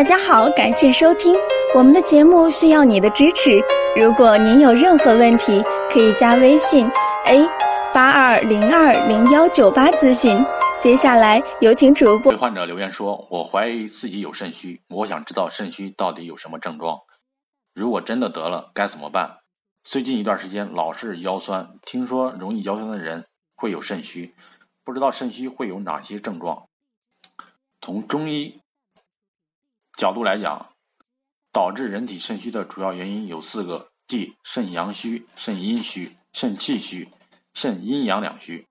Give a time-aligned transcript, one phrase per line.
[0.00, 1.36] 大家好，感谢收听
[1.74, 3.60] 我们的节目，需要你的支持。
[4.00, 6.86] 如果您有任何问题，可以加微信
[7.26, 7.46] a
[7.92, 10.42] 八二零二零幺九八咨询。
[10.80, 12.32] 接下来有请主播。
[12.38, 17.00] 患者留言说：“我怀疑自己有肾虚，我想知道肾虚到底有什么症状？
[17.74, 19.40] 如果真的得了，该怎么办？
[19.84, 24.34] 最近一段时间老是腰酸，听说容易腰酸的人会有肾虚，
[24.82, 26.68] 不知道肾虚会有哪些症状？
[27.82, 28.60] 从中医。”
[30.00, 30.72] 角度来讲，
[31.52, 37.06] 导致人体肾虚的主要原因有四个，即肾阳虚、肾阴虚、肾气虚、
[37.52, 38.66] 肾阴阳两虚。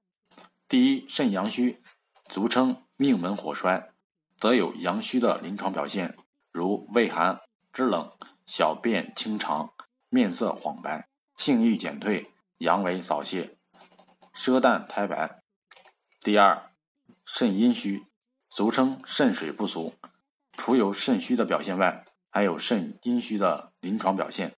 [0.68, 1.84] 第一，肾阳虚，
[2.32, 3.92] 俗称命门火衰，
[4.40, 6.18] 则有阳虚的临床表现，
[6.52, 7.40] 如畏寒、
[7.74, 8.12] 肢冷、
[8.48, 9.72] 小便清长、
[10.10, 12.26] 面色黄白、性欲减退、
[12.58, 13.56] 阳痿早泄、
[14.34, 15.44] 舌淡苔白。
[16.22, 16.72] 第二，
[17.24, 18.04] 肾阴虚，
[18.50, 19.94] 俗称肾水不足。
[20.60, 24.58] 除有肾虚的表现外，还有肾阴虚的临床表现，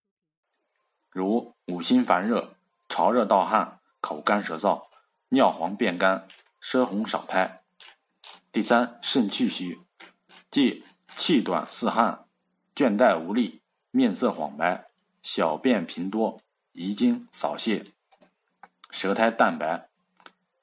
[1.08, 2.56] 如五心烦热、
[2.88, 4.82] 潮热盗汗、口干舌燥、
[5.28, 6.26] 尿黄便干、
[6.60, 7.62] 舌红少苔。
[8.50, 9.80] 第三，肾气虚，
[10.50, 12.26] 即气短似汗、
[12.74, 14.88] 倦怠无力、面色黄白、
[15.22, 17.86] 小便频多、遗精早泄、
[18.90, 19.88] 舌苔淡白。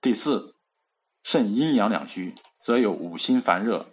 [0.02, 0.54] 第四，
[1.24, 3.88] 肾阴阳两虚，则有五心烦热。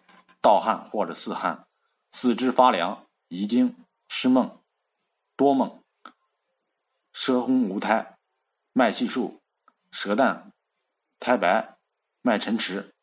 [0.47, 1.67] 盗汗或者四汗，
[2.13, 4.63] 四肢发凉，遗精，失梦，
[5.35, 5.83] 多梦，
[7.13, 8.17] 舌红无苔，
[8.73, 9.43] 脉细数，
[9.91, 10.53] 舌淡，
[11.19, 11.77] 苔白，
[12.23, 12.95] 脉沉迟，